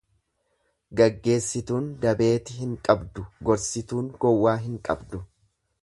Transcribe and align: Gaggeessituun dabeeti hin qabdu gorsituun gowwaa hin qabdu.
Gaggeessituun 1.01 1.89
dabeeti 2.07 2.57
hin 2.63 2.73
qabdu 2.89 3.27
gorsituun 3.51 4.09
gowwaa 4.25 4.57
hin 4.65 4.85
qabdu. 4.91 5.27